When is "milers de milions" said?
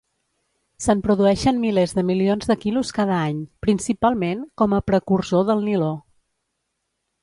1.65-2.49